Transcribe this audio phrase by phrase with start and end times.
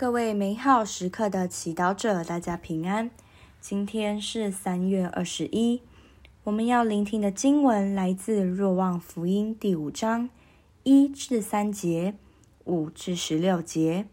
[0.00, 3.10] 各位美好时刻的祈祷者，大家平安。
[3.60, 5.82] 今天是三月二十一，
[6.44, 10.30] 我们要聆听的经文来自《若望福音》第五章
[10.84, 12.14] 一至三节，
[12.64, 14.06] 五至十六节，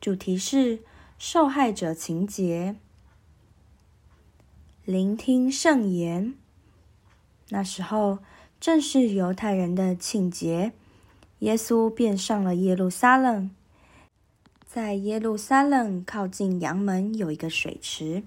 [0.00, 0.78] 主题是
[1.18, 2.76] 受害者情节。
[4.86, 6.32] 聆听圣言。
[7.50, 8.20] 那时候
[8.58, 10.72] 正是犹太人的庆节，
[11.40, 13.50] 耶稣便上了耶路撒冷。
[14.72, 18.22] 在耶路撒冷靠近羊门有一个水池，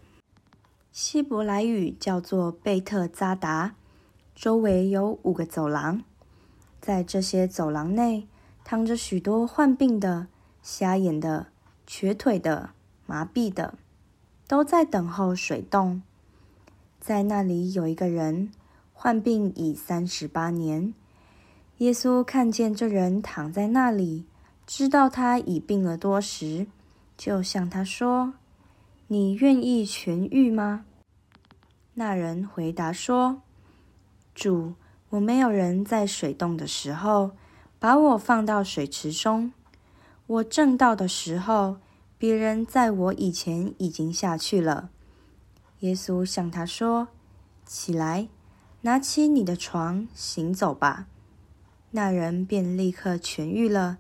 [0.91, 3.76] 希伯来语叫做贝特扎达，
[4.35, 6.04] 周围有五个走廊，
[6.82, 8.27] 在这些走廊内
[8.66, 10.27] 躺着许多患病的、
[10.62, 11.48] 瞎眼的、
[11.88, 12.71] 瘸腿的、
[13.05, 13.76] 麻痹的，
[14.46, 16.02] 都在等候水洞。
[16.99, 18.52] 在那里有一个人
[18.91, 20.94] 患病已三十八年，
[21.77, 24.26] 耶稣看见这人躺在那里。
[24.66, 26.67] 知道他已病了多时，
[27.17, 28.34] 就向他说
[29.08, 30.85] ：“你愿意痊愈吗？”
[31.96, 33.41] 那人回答说
[34.34, 34.73] ：“主，
[35.10, 37.32] 我没有人在水动的时候
[37.77, 39.51] 把我放到水池中。
[40.26, 41.77] 我正到的时候，
[42.18, 44.90] 别人在我以前已经下去了。”
[45.82, 47.10] 耶稣向他说
[47.66, 48.29] ：“起来，
[48.82, 51.07] 拿起你的床，行走吧。”
[51.91, 53.99] 那人便立刻痊愈了。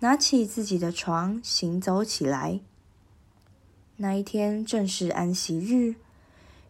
[0.00, 2.60] 拿起自己的床，行走起来。
[3.96, 5.96] 那一天正是安息日，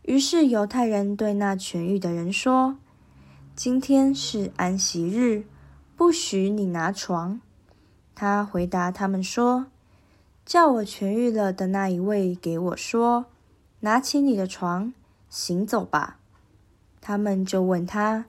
[0.03, 2.79] 于是犹太人对那痊愈的人说
[3.55, 5.45] ：“今天是安息日，
[5.97, 7.41] 不许你拿床。”
[8.17, 9.67] 他回答他们说
[10.45, 13.27] ：“叫我痊愈了的那一位给我说，
[13.81, 14.93] 拿起你的床，
[15.29, 16.19] 行走吧。”
[17.01, 18.25] 他们就问他：“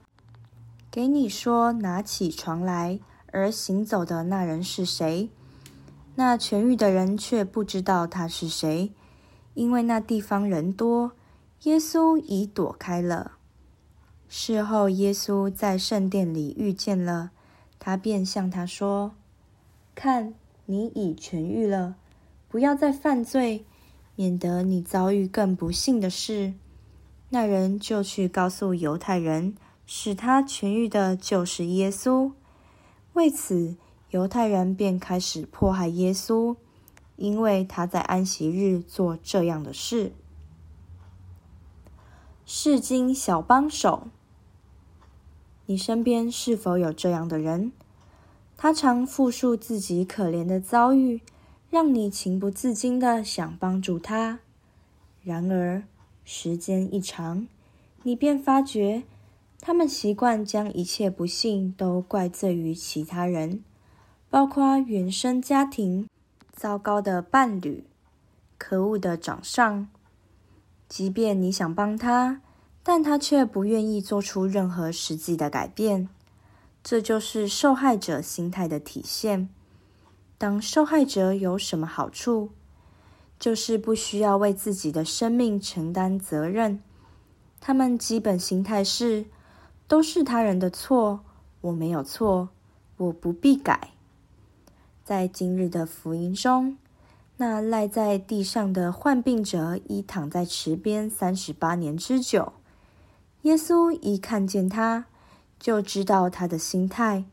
[0.92, 3.00] 给你说拿起床来。”
[3.32, 5.30] 而行走的那人是谁？
[6.16, 8.92] 那痊愈的人却不知道他是谁，
[9.54, 11.14] 因为那地方人多，
[11.64, 13.34] 耶稣已躲开了。
[14.28, 17.32] 事后，耶稣在圣殿里遇见了
[17.80, 19.14] 他，便向他说
[19.96, 20.34] ：“看，
[20.66, 21.96] 你已痊愈了，
[22.48, 23.66] 不要再犯罪，
[24.16, 26.54] 免得你遭遇更不幸的事。”
[27.34, 29.56] 那人就去告诉犹太人，
[29.86, 32.34] 使他痊愈的就是耶稣。
[33.14, 33.76] 为此，
[34.12, 36.56] 犹太人便开始迫害耶稣，
[37.18, 40.14] 因为他在安息日做这样的事。
[42.46, 44.08] 圣经小帮手，
[45.66, 47.72] 你身边是否有这样的人？
[48.58, 51.22] 他常复述自己可怜的遭遇，
[51.70, 54.40] 让你情不自禁的想帮助他。
[55.24, 55.84] 然而，
[56.24, 57.48] 时间一长，
[58.04, 59.04] 你便发觉。
[59.64, 63.64] 他们习惯将一切不幸都怪罪于其他人，
[64.28, 66.10] 包括原生家庭、
[66.52, 67.86] 糟糕的伴侣、
[68.58, 69.88] 可恶的长上。
[70.90, 72.42] 即便你想帮他，
[72.82, 76.10] 但他却不愿意做出任何实际的改变。
[76.84, 79.48] 这就是受害者心态的体现。
[80.40, 82.50] 当受害者有什么好处？
[83.40, 86.82] 就是不需要为自己的生命承担责任。
[87.60, 89.28] 他们基本心态是。
[89.92, 91.20] 都是他人的错，
[91.60, 92.48] 我没有错，
[92.96, 93.90] 我不必改。
[95.04, 96.78] 在今日的福音中，
[97.36, 102.54] 那赖在地上的患病者已躺在池边三十八年之久。
[103.42, 105.08] 耶稣一看见他，
[105.60, 107.26] 就知道他的心态，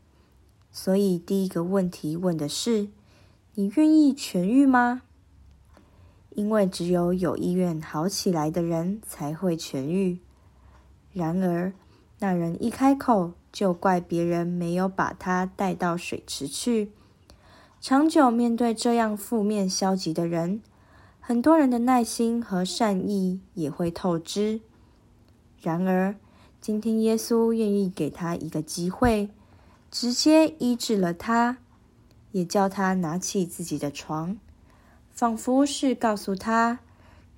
[0.69, 2.89] 所以第一个问题问的是：
[3.53, 5.03] 你愿意痊愈吗？
[6.31, 10.19] 因为只有有意愿好起来的人才会痊愈。
[11.13, 11.71] 然而，
[12.19, 16.91] 那人一开口，就怪别人没有把他带到水池去。
[17.81, 20.61] 长久面对这样负面消极的人，
[21.21, 24.59] 很多人的耐心和善意也会透支。
[25.61, 26.15] 然而，
[26.59, 29.29] 今天耶稣愿意给他一个机会，
[29.89, 31.59] 直接医治了他，
[32.33, 34.37] 也叫他拿起自己的床，
[35.09, 36.79] 仿佛是告诉他，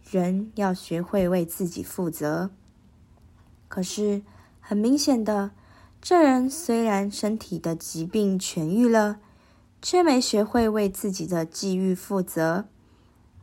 [0.09, 2.50] 人要学会为自己负责。
[3.67, 4.23] 可是，
[4.71, 5.51] 很明显的，
[6.01, 9.19] 这人虽然身体的疾病痊愈了，
[9.81, 12.63] 却没学会为自己的际遇负责。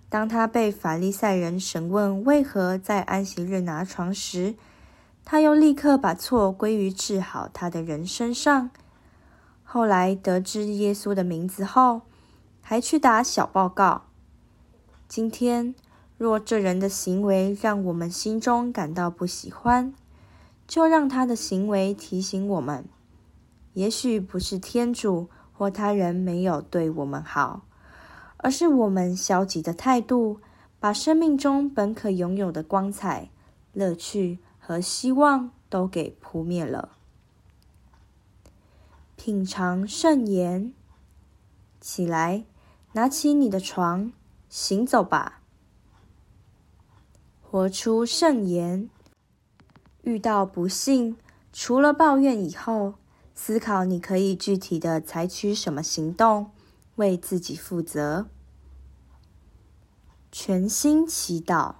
[0.08, 4.54] 当他被法利赛人审问为何在安息日拿床时，
[5.22, 8.70] 他又立刻把错归于治好他的人身上。
[9.62, 12.00] 后来得知耶稣的名字后，
[12.62, 14.04] 还去打小报告。
[15.06, 15.74] 今天，
[16.16, 19.92] 若这人的行为让我们心中感到不喜欢，
[20.68, 22.84] 就让他的行为提醒我们，
[23.72, 27.62] 也许不是天主或他人没有对我们好，
[28.36, 30.40] 而是我们消极的态度，
[30.78, 33.30] 把生命中本可拥有的光彩、
[33.72, 36.90] 乐趣和希望都给扑灭了。
[39.16, 40.74] 品尝圣言，
[41.80, 42.44] 起来，
[42.92, 44.12] 拿起你的床，
[44.50, 45.40] 行走吧。
[47.40, 48.90] 活出圣言。
[50.08, 51.18] 遇到不幸，
[51.52, 52.94] 除了抱怨以后，
[53.34, 56.50] 思考你可以具体的采取什么行动，
[56.96, 58.26] 为自己负责。
[60.32, 61.74] 全心祈祷，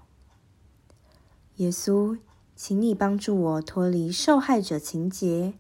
[1.57, 2.19] 耶稣，
[2.55, 5.55] 请你帮助我脱离受害者情节，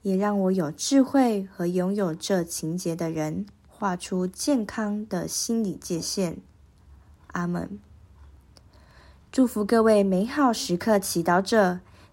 [0.00, 6.38] 也让我有智慧和拥有这情节的人画出健康的心理界限。
[7.32, 7.78] 阿门。
[9.30, 11.80] 祝福各位美好时刻祈祷者，